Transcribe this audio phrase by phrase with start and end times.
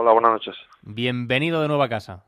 [0.00, 0.56] Hola, buenas noches.
[0.80, 2.24] Bienvenido de nuevo a casa.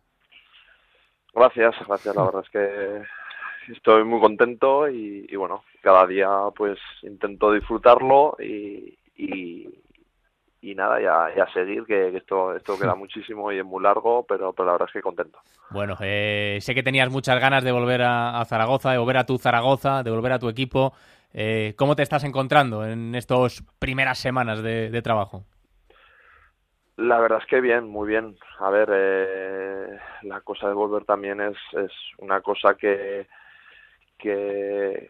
[1.33, 2.15] Gracias, gracias.
[2.15, 8.99] La verdad es que estoy muy contento y, bueno, cada día pues intento disfrutarlo y,
[9.17, 14.53] y, nada, ya, ya seguir, que, esto, esto queda muchísimo y es muy largo, pero,
[14.53, 15.39] pero la verdad es que contento.
[15.71, 19.39] Bueno, eh, sé que tenías muchas ganas de volver a, Zaragoza, de volver a tu
[19.39, 20.93] Zaragoza, de volver a tu equipo.
[21.33, 25.47] Eh, ¿Cómo te estás encontrando en estas primeras semanas de, trabajo?
[26.97, 28.37] La verdad es que bien, muy bien.
[28.59, 33.27] A ver, eh, la cosa de volver también es, es una cosa que,
[34.19, 35.09] que,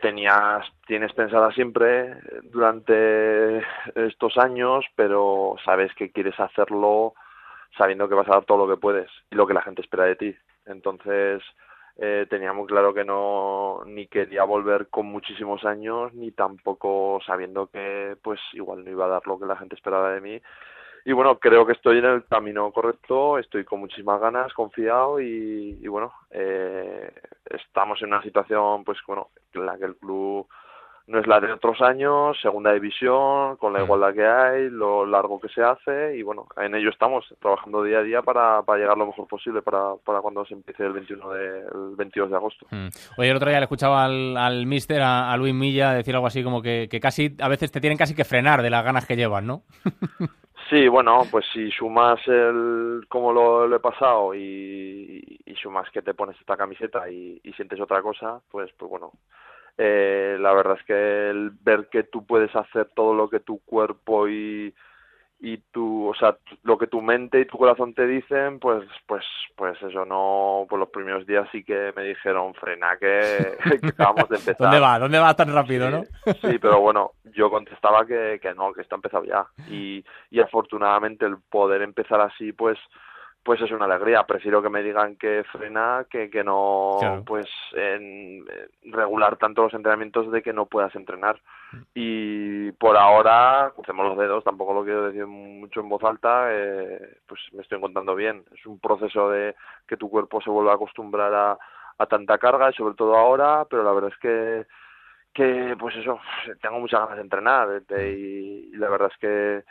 [0.00, 3.62] tenías, tienes pensada siempre durante
[3.94, 7.14] estos años, pero sabes que quieres hacerlo
[7.76, 10.04] sabiendo que vas a dar todo lo que puedes y lo que la gente espera
[10.04, 10.36] de ti.
[10.64, 11.42] Entonces,
[11.98, 17.68] eh, tenía muy claro que no ni quería volver con muchísimos años ni tampoco sabiendo
[17.68, 20.42] que pues igual no iba a dar lo que la gente esperaba de mí
[21.06, 25.86] y bueno, creo que estoy en el camino correcto, estoy con muchísimas ganas, confiado y,
[25.86, 27.12] bueno, eh,
[27.48, 30.48] estamos en una situación, pues bueno, en la que el club
[31.06, 35.40] no es la de otros años, segunda división, con la igualdad que hay, lo largo
[35.40, 38.98] que se hace y bueno, en ello estamos trabajando día a día para, para llegar
[38.98, 42.66] lo mejor posible para, para cuando se empiece el 21 de, el 22 de agosto.
[42.72, 42.88] Mm.
[43.18, 46.42] Oye, el otro día le escuchaba al, al mister, a, Luis Milla, decir algo así
[46.42, 49.14] como que, que casi, a veces te tienen casi que frenar de las ganas que
[49.14, 49.62] llevan, ¿no?
[50.68, 56.12] Sí, bueno, pues si sumas el cómo lo, he pasado y, y, sumas que te
[56.12, 59.12] pones esta camiseta y, sientes otra cosa, pues, pues bueno,
[59.78, 63.60] eh, la verdad es que el ver que tú puedes hacer todo lo que tu
[63.60, 64.74] cuerpo y,
[65.38, 69.24] y tu, o sea, lo que tu mente y tu corazón te dicen, pues, pues,
[69.54, 74.28] pues eso no, por los primeros días sí que me dijeron frena que, que acabamos
[74.30, 74.56] de empezar.
[74.58, 74.98] ¿Dónde va?
[74.98, 76.04] ¿Dónde va tan rápido, no?
[76.24, 80.40] sí, pero bueno, yo contestaba que, que no, que esto ha empezado ya y, y
[80.40, 82.78] afortunadamente el poder empezar así, pues,
[83.46, 84.24] pues es una alegría.
[84.24, 88.44] Prefiero que me digan que frena que que no, pues, en,
[88.86, 91.40] regular tanto los entrenamientos de que no puedas entrenar.
[91.70, 91.82] Mm.
[91.94, 97.18] Y por ahora, crucemos los dedos, tampoco lo quiero decir mucho en voz alta, eh,
[97.28, 98.44] pues me estoy encontrando bien.
[98.52, 99.54] Es un proceso de
[99.86, 101.58] que tu cuerpo se vuelva a acostumbrar a,
[101.98, 104.66] a tanta carga y sobre todo ahora, pero la verdad es que
[105.32, 106.18] que pues eso,
[106.62, 107.94] tengo muchas ganas de entrenar mm.
[108.00, 109.64] y la verdad es que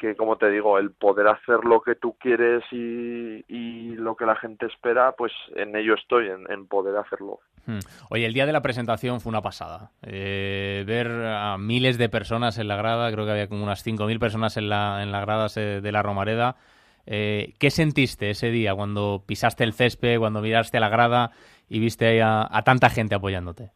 [0.00, 4.24] que como te digo, el poder hacer lo que tú quieres y, y lo que
[4.24, 7.40] la gente espera, pues en ello estoy, en, poder hacerlo.
[7.66, 7.80] Hmm.
[8.08, 9.90] Oye, el día de la presentación fue una pasada.
[10.02, 14.18] Eh, ver a miles de personas en la grada, creo que había como unas 5.000
[14.18, 16.56] personas en la, en las gradas eh, de la Romareda.
[17.04, 21.32] Eh, ¿Qué sentiste ese día cuando pisaste el césped, cuando miraste a la grada
[21.68, 23.72] y viste a tanta gente apoyándote?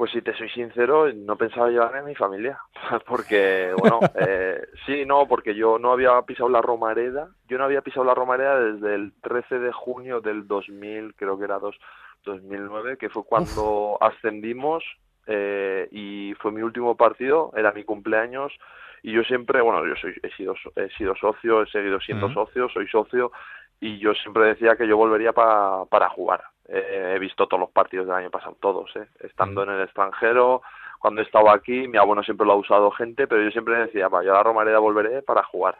[0.00, 2.58] Pues si te soy sincero, no pensaba llevarme a mi familia,
[3.06, 7.82] porque, bueno, eh, sí, no, porque yo no había pisado la Romareda, yo no había
[7.82, 11.76] pisado la Romareda desde el 13 de junio del 2000, creo que era dos,
[12.24, 14.82] 2009, que fue cuando ascendimos
[15.26, 18.54] eh, y fue mi último partido, era mi cumpleaños,
[19.02, 22.70] y yo siempre, bueno, yo soy, he sido, he sido socio, he seguido siendo socio,
[22.70, 23.32] soy socio,
[23.80, 26.42] y yo siempre decía que yo volvería para para jugar
[26.72, 29.06] he visto todos los partidos del año pasado, todos, ¿eh?
[29.20, 30.62] estando en el extranjero,
[30.98, 34.08] cuando he estado aquí, mi abuelo siempre lo ha usado gente, pero yo siempre decía,
[34.08, 35.76] va, yo a la Romareda volveré para jugar.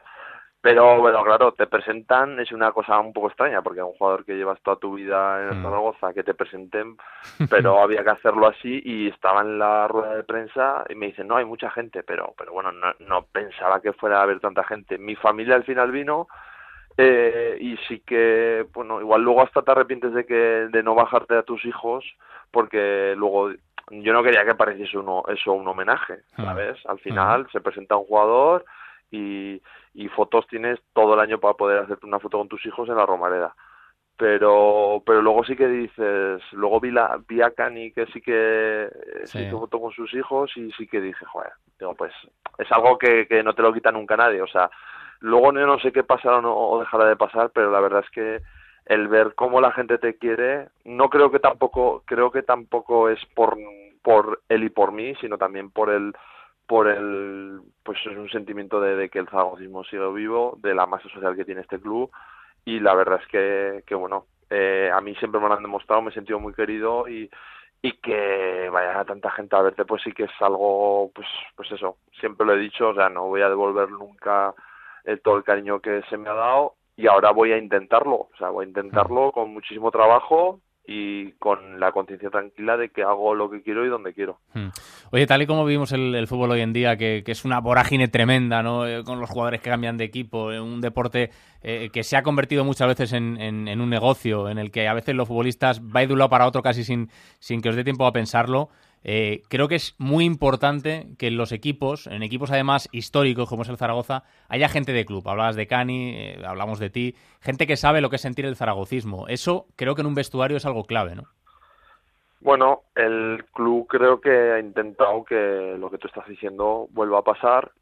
[0.62, 4.36] Pero bueno, claro, te presentan, es una cosa un poco extraña, porque un jugador que
[4.36, 5.62] llevas toda tu vida en el mm.
[5.62, 6.96] Zaragoza, que te presenten,
[7.50, 11.28] pero había que hacerlo así y estaba en la rueda de prensa y me dicen,
[11.28, 14.64] no, hay mucha gente, pero, pero bueno, no, no pensaba que fuera a haber tanta
[14.64, 14.98] gente.
[14.98, 16.28] Mi familia al final vino,
[17.00, 21.36] eh, y sí que, bueno, igual luego hasta te arrepientes de que de no bajarte
[21.36, 22.04] a tus hijos
[22.50, 23.50] porque luego
[23.90, 26.44] yo no quería que pareciese uno, eso un homenaje, ah.
[26.44, 26.78] ¿sabes?
[26.86, 28.64] Al final se presenta un jugador
[29.10, 29.60] y,
[29.94, 32.96] y fotos tienes todo el año para poder hacerte una foto con tus hijos en
[32.96, 33.54] la Romareda
[34.20, 38.86] pero pero luego sí que dices luego vi la vi a Cani que sí que
[39.24, 42.12] se hizo foto con sus hijos y sí que dije joder digo pues
[42.58, 44.70] es algo que, que no te lo quita nunca nadie o sea
[45.20, 48.10] Luego no sé qué pasará o, no, o dejará de pasar, pero la verdad es
[48.10, 48.40] que
[48.86, 53.24] el ver cómo la gente te quiere, no creo que tampoco, creo que tampoco es
[53.34, 53.56] por,
[54.02, 56.14] por él y por mí, sino también por el,
[56.66, 61.08] por el, pues es un sentimiento de, que el zaragocismo sigue vivo, de la masa
[61.08, 62.10] social que tiene este club,
[62.64, 66.02] y la verdad es que, que bueno, eh, a mí siempre me lo han demostrado,
[66.02, 67.30] me he sentido muy querido y,
[67.82, 71.98] y que vaya tanta gente a verte, pues sí que es algo, pues, pues eso,
[72.18, 74.54] siempre lo he dicho, o sea, no voy a devolver nunca
[75.04, 78.30] el, todo el cariño que se me ha dado y ahora voy a intentarlo, o
[78.38, 83.34] sea, voy a intentarlo con muchísimo trabajo y con la conciencia tranquila de que hago
[83.34, 84.40] lo que quiero y donde quiero.
[84.54, 84.70] Hmm.
[85.12, 88.62] Oye, tal y como vivimos el, fútbol hoy en día, que, es una vorágine tremenda,
[88.62, 88.86] ¿no?
[88.86, 91.30] Eh, con los jugadores que cambian de equipo, eh, un deporte
[91.62, 94.94] eh, que se ha convertido muchas veces en, en, un negocio, en el que a
[94.94, 97.08] veces los futbolistas va de un lado para otro casi sin,
[97.38, 98.70] sin que os dé tiempo a pensarlo.
[99.02, 103.62] Eh, creo que es muy importante que en los equipos, en equipos además históricos como
[103.62, 105.26] es el Zaragoza, haya gente de club.
[105.26, 108.56] Hablabas de Cani, eh, hablamos de ti, gente que sabe lo que es sentir el
[108.56, 109.26] zaragocismo.
[109.28, 111.24] Eso creo que en un vestuario es algo clave, ¿no?
[112.40, 117.22] Bueno, el club creo que ha intentado que lo que tú estás diciendo vuelva a
[117.22, 117.72] pasar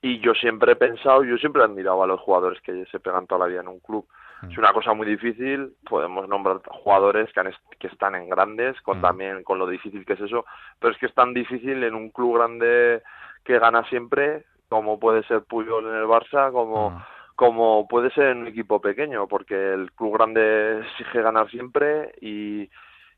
[0.00, 3.26] y yo siempre he pensado, yo siempre he admirado a los jugadores que se pegan
[3.26, 4.06] toda la vida en un club.
[4.50, 7.42] Es una cosa muy difícil, podemos nombrar jugadores que,
[7.78, 10.44] que están en grandes, con también con lo difícil que es eso,
[10.78, 13.02] pero es que es tan difícil en un club grande
[13.44, 17.04] que gana siempre, como puede ser Puyol en el Barça, como,
[17.36, 22.68] como puede ser en un equipo pequeño, porque el club grande exige ganar siempre y,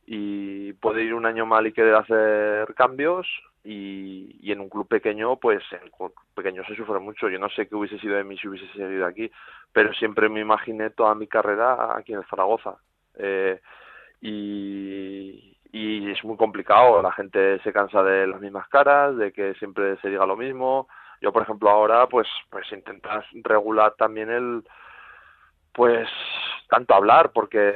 [0.07, 3.27] y puede ir un año mal y querer hacer cambios
[3.67, 7.29] y, y, en un club pequeño, pues en el club pequeño se sufre mucho.
[7.29, 9.29] Yo no sé qué hubiese sido de mí si hubiese seguido aquí,
[9.73, 12.77] pero siempre me imaginé toda mi carrera aquí en Zaragoza.
[13.19, 13.61] Eh,
[14.21, 19.55] y, y es muy complicado, la gente se cansa de las mismas caras, de que
[19.55, 20.87] siempre se diga lo mismo.
[21.21, 24.63] Yo, por ejemplo, ahora pues pues intentas regular también el
[25.73, 26.09] pues
[26.69, 27.75] tanto hablar porque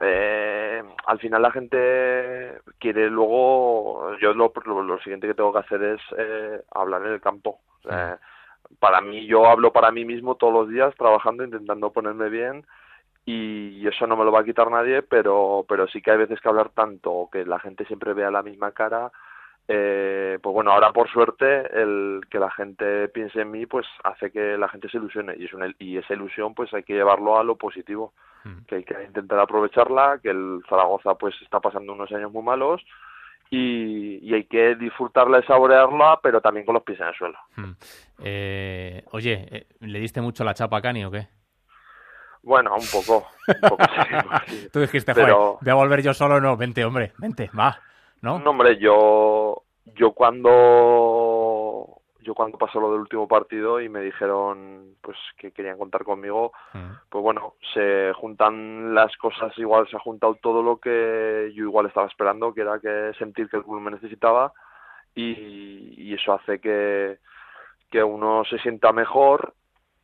[0.00, 5.82] eh, al final la gente quiere luego yo lo, lo, siguiente que tengo que hacer
[5.82, 7.60] es eh, hablar en el campo.
[8.78, 12.64] Para mí yo hablo para mí mismo todos los días trabajando intentando ponerme bien
[13.24, 16.40] y eso no me lo va a quitar nadie pero pero sí que hay veces
[16.40, 19.12] que hablar tanto que la gente siempre vea la misma cara
[19.68, 24.30] eh, pues bueno, ahora por suerte el que la gente piense en mí pues hace
[24.30, 27.38] que la gente se ilusione y, es una, y esa ilusión pues hay que llevarlo
[27.38, 28.12] a lo positivo,
[28.44, 28.64] hmm.
[28.66, 32.82] que hay que intentar aprovecharla, que el Zaragoza pues está pasando unos años muy malos
[33.50, 37.38] y, hay que disfrutarla y saborearla, pero también con los pies en el suelo.
[37.56, 37.72] Hmm.
[38.24, 41.28] Eh, oye, eh, ¿le diste mucho la chapa a Cani o qué?
[42.42, 43.28] Bueno, un poco.
[43.46, 43.84] Un poco
[44.72, 45.58] Tú dijiste, pero...
[45.60, 47.78] voy a volver yo solo, no, vente, hombre, vente, va.
[48.22, 48.36] ¿No?
[48.36, 49.62] hombre, yo,
[49.94, 55.76] yo cuando yo cuando pasó lo del último partido y me dijeron pues que querían
[55.76, 56.90] contar conmigo, mm.
[57.10, 61.86] pues bueno, se juntan las cosas, igual se ha juntado todo lo que yo igual
[61.86, 64.52] estaba esperando, que era que sentir que el club me necesitaba
[65.14, 67.18] y, y eso hace que,
[67.90, 69.54] que uno se sienta mejor,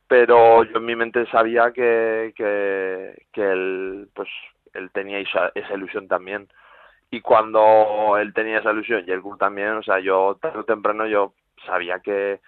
[0.07, 4.27] pero yo en mi mente sabía que, que, que él, pues,
[4.73, 6.49] él tenía esa, esa ilusión también
[7.11, 10.63] y cuando él tenía esa ilusión y el club también, o sea, yo tarde o
[10.63, 11.33] temprano yo
[11.65, 12.39] sabía que,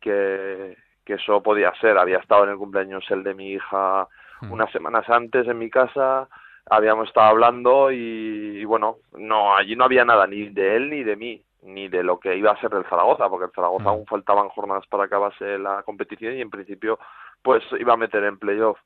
[0.00, 1.96] que, que eso podía ser.
[1.96, 4.06] Había estado en el cumpleaños el de mi hija
[4.42, 4.52] hmm.
[4.52, 6.28] unas semanas antes en mi casa,
[6.68, 11.16] habíamos estado hablando y, bueno, no allí no había nada ni de él ni de
[11.16, 13.88] mí ni de lo que iba a ser el Zaragoza, porque el Zaragoza hmm.
[13.88, 16.98] aún faltaban jornadas para que acabase la competición y en principio
[17.42, 18.78] pues iba a meter en playoff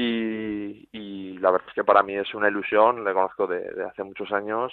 [0.00, 4.32] y, la verdad es que para mí es una ilusión, le conozco de, hace muchos
[4.32, 4.72] años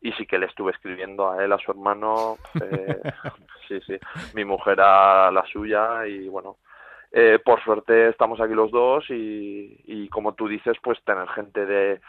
[0.00, 3.00] y sí que le estuve escribiendo a él, a su hermano, eh,
[3.68, 3.98] sí, sí,
[4.34, 6.56] mi mujer a la suya y bueno,
[7.12, 11.64] eh, por suerte estamos aquí los dos y, y como tú dices, pues tener gente
[11.64, 12.00] de,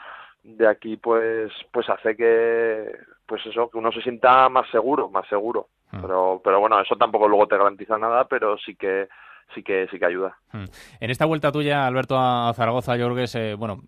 [0.44, 5.28] de aquí pues pues hace que pues eso que uno se sienta más seguro más
[5.28, 6.02] seguro mm.
[6.02, 9.10] pero pero bueno eso tampoco luego te garantiza nada pero sí que
[9.54, 10.38] sí que sí que ayuda.
[10.52, 10.66] Hmm.
[11.00, 13.82] En esta vuelta tuya, Alberto, a Zaragoza, Jorges, eh, bueno,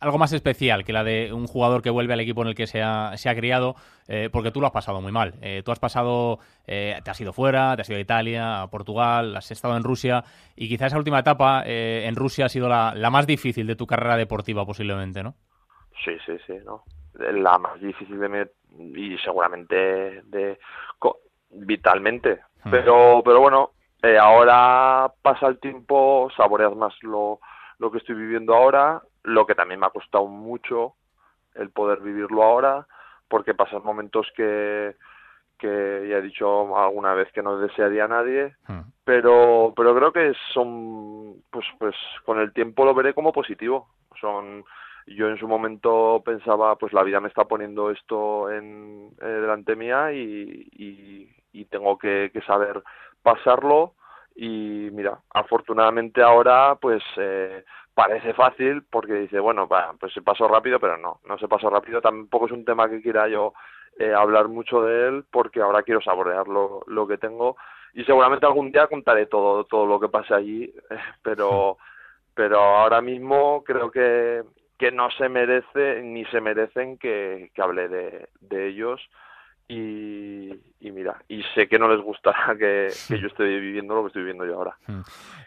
[0.00, 2.66] algo más especial que la de un jugador que vuelve al equipo en el que
[2.66, 3.74] se ha, se ha criado,
[4.08, 5.34] eh, porque tú lo has pasado muy mal.
[5.42, 9.36] Eh, tú has pasado, te has ido fuera, te has ido a Italia, a Portugal,
[9.36, 10.24] has estado en Rusia,
[10.56, 13.86] y quizás esa última etapa en Rusia ha sido la, la más difícil de tu
[13.86, 15.34] carrera deportiva, posiblemente, ¿no?
[16.04, 16.82] Sí, sí, sí, ¿no?
[17.14, 18.38] La más difícil de mi,
[18.96, 20.58] y seguramente de
[21.52, 22.40] vitalmente.
[22.64, 22.70] Hmm.
[22.70, 23.70] Pero, pero bueno,
[24.02, 27.40] eh, ahora pasa el tiempo, saboreas más lo,
[27.78, 30.94] lo que estoy viviendo ahora, lo que también me ha costado mucho
[31.54, 32.86] el poder vivirlo ahora,
[33.28, 34.96] porque pasan momentos que,
[35.58, 38.80] que ya he dicho alguna vez que no desearía a nadie, hmm.
[39.04, 41.94] pero, pero creo que son, pues, pues
[42.24, 43.88] con el tiempo lo veré como positivo.
[44.20, 44.64] Son,
[45.06, 49.76] yo en su momento pensaba, pues la vida me está poniendo esto en, eh, delante
[49.76, 52.82] mía y, y, y tengo que, que saber
[53.22, 53.94] pasarlo.
[54.34, 59.68] Y mira, afortunadamente ahora pues eh, parece fácil porque dice, bueno,
[60.00, 63.02] pues se pasó rápido, pero no, no se pasó rápido, tampoco es un tema que
[63.02, 63.52] quiera yo
[63.98, 67.56] eh, hablar mucho de él porque ahora quiero saborear lo, lo que tengo.
[67.94, 70.72] Y seguramente algún día contaré todo, todo lo que pase allí,
[71.22, 71.76] pero,
[72.34, 74.42] pero ahora mismo creo que,
[74.78, 79.00] que no se merece ni se merecen que, que hable de, de ellos.
[79.68, 80.11] Y,
[81.28, 84.54] y sé que no les gustará que, yo esté viviendo lo que estoy viviendo yo
[84.54, 84.76] ahora.
[84.86, 85.00] Hmm.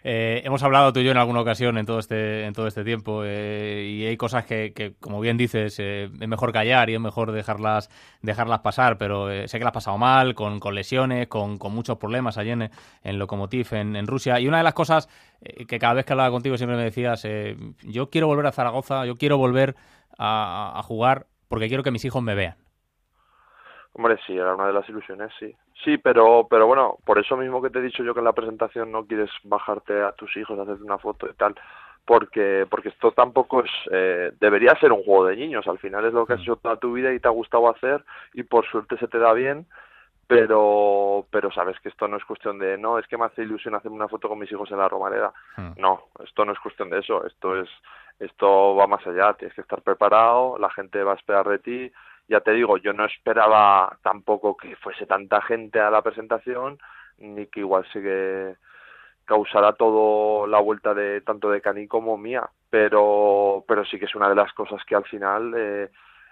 [0.04, 2.84] Eh, hemos hablado tú y yo en alguna ocasión en todo este, en todo este
[2.84, 7.00] tiempo eh, y hay cosas que, como bien dices, eh, es mejor callar y es
[7.00, 7.90] mejor dejarlas,
[8.22, 12.38] dejarlas pasar, pero sé que las has pasado mal, con, lesiones, con, con, muchos problemas
[12.38, 12.70] allí en,
[13.04, 14.40] en Lokomotiv, en, en, Rusia.
[14.40, 15.10] Y una de las cosas
[15.68, 17.28] que cada vez que hablaba contigo siempre me decías,
[17.84, 19.76] yo quiero volver a Zaragoza, yo quiero volver
[20.18, 22.65] a jugar porque quiero que mis hijos me vean.
[23.98, 25.56] Hombre, sí, era una de las ilusiones, sí.
[25.86, 28.34] Sí, pero, pero bueno, por eso mismo que te he dicho yo que en la
[28.34, 31.56] presentación no quieres bajarte a tus hijos, hacerte una foto y tal,
[32.04, 36.12] porque, porque esto tampoco es, eh, debería ser un juego de niños, al final es
[36.12, 36.44] lo que has mm.
[36.44, 39.32] hecho toda tu vida y te ha gustado hacer y por suerte se te da
[39.32, 39.66] bien,
[40.28, 43.76] pero, pero sabes que esto no es cuestión de, no, es que me hace ilusión
[43.76, 45.32] hacerme una foto con mis hijos en la Romareda.
[45.56, 45.80] Mm.
[45.80, 47.70] No, esto no es cuestión de eso, esto es,
[48.20, 51.92] esto va más allá, tienes que estar preparado, la gente va a esperar de ti,
[52.28, 56.78] ya te digo, yo no esperaba tampoco que fuese tanta gente a la presentación,
[57.18, 58.56] ni que igual se que
[59.26, 64.16] causara todo la vuelta de tanto de Cani como mía, pero pero sí que es
[64.16, 65.90] una de las cosas que al final eh,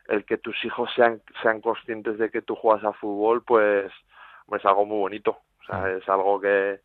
[0.08, 3.92] el que tus hijos sean sean conscientes de que tú juegas a fútbol, pues
[4.52, 6.80] es algo muy bonito, o sea, es algo que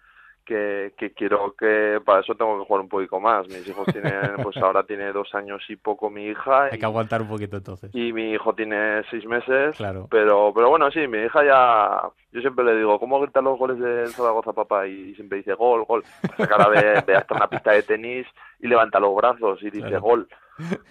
[0.48, 3.46] que, que, quiero que para eso tengo que jugar un poquito más.
[3.48, 6.64] Mis hijos tienen, pues ahora tiene dos años y poco mi hija.
[6.72, 7.94] Hay que aguantar un poquito entonces.
[7.94, 9.76] Y mi hijo tiene seis meses.
[9.76, 10.08] Claro.
[10.10, 13.78] Pero, pero bueno, sí, mi hija ya, yo siempre le digo, ¿cómo gritan los goles
[13.78, 14.86] de Zaragoza, papá?
[14.86, 16.02] Y siempre dice, gol, gol.
[16.34, 18.26] Pues cada vez ve hasta una pista de tenis
[18.60, 20.26] y levanta los brazos y dice, gol.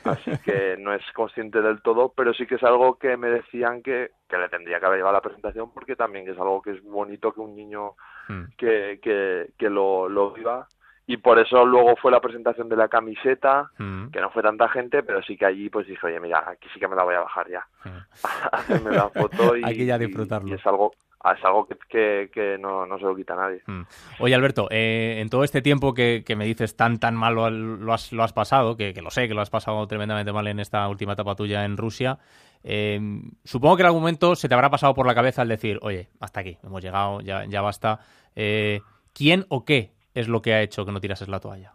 [0.05, 3.81] Así que no es consciente del todo, pero sí que es algo que me decían
[3.81, 6.71] que, que le tendría que haber llevado a la presentación porque también es algo que
[6.71, 7.95] es bonito que un niño
[8.27, 8.43] hmm.
[8.57, 10.67] que, que, que lo, lo viva
[11.10, 14.07] y por eso luego fue la presentación de la camiseta, hmm.
[14.10, 16.81] que no fue tanta gente, pero sí que allí pues dije, oye, mira, aquí sí
[16.81, 17.65] que me la voy a bajar ya.
[17.86, 18.00] Hmm.
[18.51, 20.50] Hacerme la foto y, Hay ya disfrutarlo.
[20.50, 20.91] y es algo,
[21.24, 23.62] es algo que, que, no, no, se lo quita a nadie.
[23.65, 23.81] Mm.
[24.19, 28.12] Oye, Alberto, eh, en todo este tiempo que, me dices tan, tan mal lo has,
[28.13, 31.13] lo has pasado, que, lo sé, que lo has pasado tremendamente mal en esta última
[31.13, 32.19] etapa tuya en Rusia,
[32.63, 33.00] eh,
[33.43, 36.09] supongo que en algún momento se te habrá pasado por la cabeza el decir, oye,
[36.19, 38.00] hasta aquí, hemos llegado, ya, ya basta.
[38.36, 38.81] Eh,
[39.13, 41.74] ¿Quién o qué es lo que ha hecho que no tirases la toalla?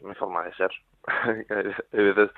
[0.00, 0.70] Mi forma de ser.
[1.08, 2.30] a veces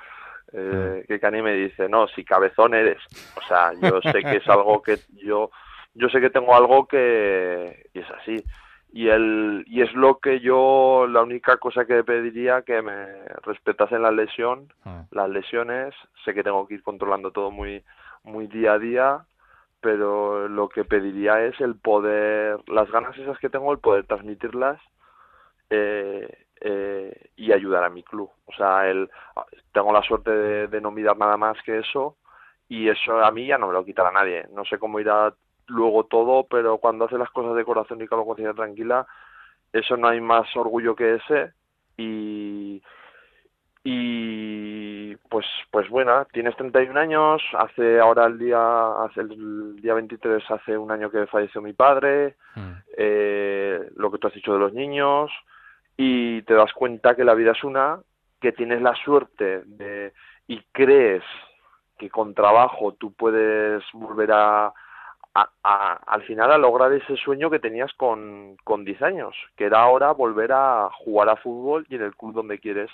[0.52, 2.99] eh, que Cani me dice, no, si cabezón eres.
[3.37, 5.50] O sea, yo sé que es algo que yo,
[5.95, 8.45] yo sé que tengo algo que y es así.
[8.92, 13.07] Y el, y es lo que yo, la única cosa que pediría que me
[13.45, 15.04] respetasen la lesión, ah.
[15.12, 17.85] las lesiones, sé que tengo que ir controlando todo muy,
[18.25, 19.19] muy día a día,
[19.80, 24.80] pero lo que pediría es el poder, las ganas esas que tengo, el poder transmitirlas
[25.71, 26.28] eh,
[26.61, 28.31] eh, y ayudar a mi club.
[28.47, 29.11] O sea, el,
[29.73, 32.17] tengo la suerte de, no mirar nada más que eso
[32.69, 34.47] y eso a mí ya no me lo quitará nadie.
[34.52, 35.35] No sé cómo irá
[35.67, 39.07] luego todo, pero cuando hace las cosas de corazón y con la conciencia tranquila,
[39.73, 41.52] eso no hay más orgullo que ese
[41.97, 42.83] y
[43.83, 50.43] y pues pues bueno, tienes 31 años, hace ahora el día hace el día 23
[50.50, 52.73] hace un año que falleció mi padre, mm.
[52.99, 55.31] eh, lo que tú has dicho de los niños,
[56.02, 58.00] y te das cuenta que la vida es una,
[58.40, 60.14] que tienes la suerte de,
[60.47, 61.23] y crees
[61.99, 64.73] que con trabajo tú puedes volver a,
[65.35, 70.12] al final a lograr ese sueño que tenías con, con 10 años, que era ahora
[70.12, 72.90] volver a jugar a fútbol y en el club donde quieres.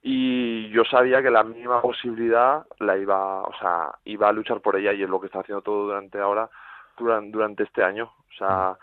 [0.00, 4.76] Y yo sabía que la mínima posibilidad la iba, o sea, iba a luchar por
[4.76, 6.48] ella y es lo que está haciendo todo durante ahora,
[6.96, 8.04] durante, durante este año.
[8.04, 8.78] O sea,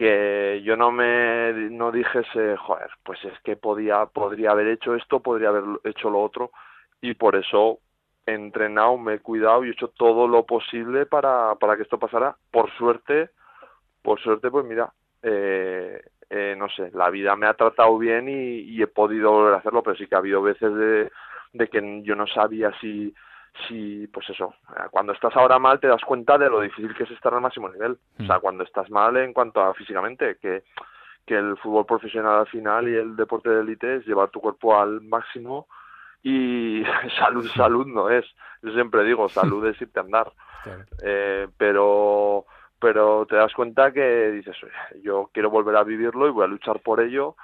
[0.00, 5.20] que yo no me no dijese, joder, pues es que podía podría haber hecho esto,
[5.20, 6.52] podría haber hecho lo otro
[7.02, 7.80] y por eso
[8.24, 11.98] he entrenado, me he cuidado y he hecho todo lo posible para, para que esto
[11.98, 12.34] pasara.
[12.50, 13.28] Por suerte,
[14.00, 14.90] por suerte, pues mira,
[15.22, 19.52] eh, eh, no sé, la vida me ha tratado bien y, y, he podido volver
[19.52, 21.12] a hacerlo, pero sí que ha habido veces de,
[21.52, 23.14] de que yo no sabía si
[23.66, 27.04] si, pues eso, eh, cuando estás ahora mal te das cuenta de lo difícil que
[27.04, 27.98] es estar al máximo nivel.
[28.20, 28.40] O sea, mm.
[28.40, 30.64] cuando estás mal en cuanto a físicamente, que,
[31.26, 34.78] que el fútbol profesional al final y el deporte de élite es llevar tu cuerpo
[34.78, 35.66] al máximo
[36.22, 36.82] y
[37.18, 38.24] salud, salud no es.
[38.62, 40.32] Yo siempre digo, salud es irte a andar.
[41.02, 42.44] Eh, pero,
[42.78, 44.56] pero te das cuenta que dices,
[45.02, 47.36] yo quiero volver a vivirlo y voy a luchar por ello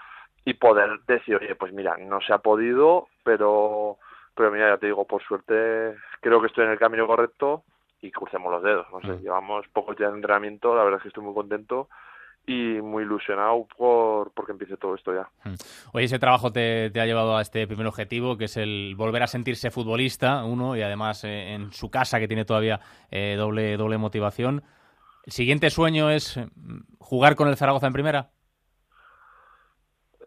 [0.44, 3.98] y poder decir, oye, pues mira, no se ha podido, pero
[4.36, 7.64] pero mira, ya te digo, por suerte creo que estoy en el camino correcto
[8.00, 8.86] y crucemos los dedos.
[8.92, 9.22] No sé, mm.
[9.22, 11.88] llevamos pocos días de entrenamiento, la verdad es que estoy muy contento
[12.46, 15.28] y muy ilusionado por porque empiece todo esto ya.
[15.44, 15.56] Hmm.
[15.92, 19.26] Oye, ese trabajo te, ha llevado a este primer objetivo, que es el volver a
[19.26, 23.98] sentirse futbolista, uno, y además eh, en su casa, que tiene todavía eh, doble, doble
[23.98, 24.62] motivación.
[25.24, 28.30] ¿El siguiente sueño es mm, jugar con el Zaragoza en primera?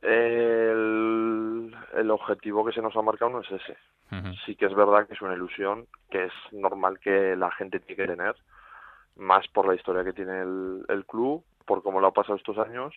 [0.02, 0.59] El,
[2.00, 3.78] el objetivo que se nos ha marcado no es ese.
[4.46, 8.02] Sí que es verdad que es una ilusión, que es normal que la gente tiene
[8.02, 8.36] que tener,
[9.18, 12.58] más por la historia que tiene el, el club, por cómo lo ha pasado estos
[12.58, 12.96] años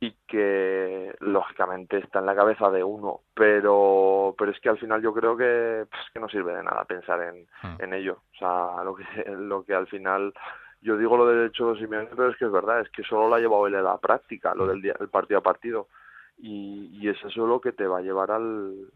[0.00, 5.00] y que lógicamente está en la cabeza de uno, pero pero es que al final
[5.00, 7.82] yo creo que, pues, que no sirve de nada pensar en, hmm.
[7.82, 9.04] en ello, o sea, lo que
[9.38, 10.34] lo que al final
[10.82, 13.28] yo digo lo del hecho de Simeone, pero es que es verdad, es que solo
[13.28, 14.68] lo ha llevado él a la práctica, lo hmm.
[14.68, 15.88] del día, el partido a partido
[16.38, 18.88] y, y es eso lo que te va a llevar al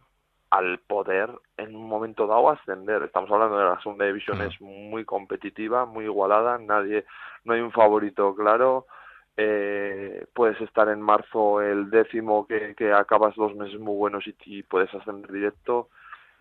[0.51, 3.03] al poder en un momento dado ascender.
[3.05, 7.05] Estamos hablando de la segunda división, es muy competitiva, muy igualada, nadie,
[7.45, 8.87] no hay un favorito claro.
[9.37, 14.63] Eh, puedes estar en marzo el décimo que, que acabas dos meses muy buenos y,
[14.65, 15.89] puedes ascender directo.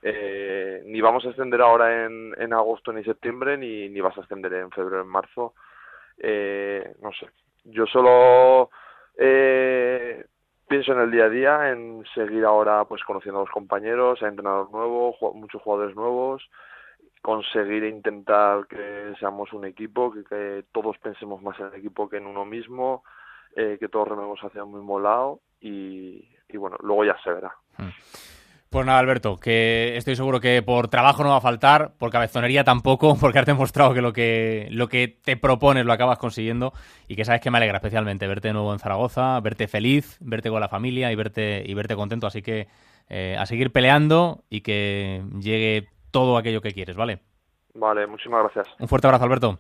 [0.02, 4.22] Eh, ni vamos a ascender ahora en, en agosto ni septiembre, ni, ni vas a
[4.22, 5.54] ascender en febrero en marzo.
[6.18, 7.30] Eh, no sé.
[7.66, 8.72] Yo solo
[9.16, 10.26] eh,
[10.70, 14.28] pienso en el día a día, en seguir ahora pues conociendo a los compañeros, a
[14.28, 16.50] entrenadores nuevos, muchos jugadores nuevos,
[17.22, 22.28] conseguir intentar que seamos un equipo, que, todos pensemos más en el equipo que en
[22.28, 23.04] uno mismo,
[23.56, 26.24] eh, que todos rememos hacia un mismo lado y,
[26.54, 27.54] bueno, luego ya se verá.
[27.78, 27.90] Hmm.
[28.70, 32.64] Pues nada, Alberto, que estoy seguro que por trabajo no va a faltar, por cabezonería
[32.64, 36.74] tampoco, porque has demostrado que lo que, lo que te propones lo acabas consiguiendo
[37.08, 40.52] y que sabes que me alegra especialmente verte de nuevo en Zaragoza, verte feliz, verte
[40.52, 42.28] con la familia y verte, y verte contento.
[42.28, 42.68] Así que
[43.10, 47.20] eh, a seguir peleando y que llegue todo aquello que quieres, ¿vale?
[47.74, 48.68] Vale, muchísimas gracias.
[48.80, 49.60] Un fuerte abrazo, Alberto.